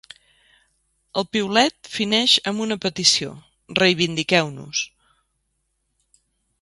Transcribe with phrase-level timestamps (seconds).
[1.21, 3.35] El piulet fineix amb una petició:
[3.81, 4.83] ‘Reivindiqueu-nos’.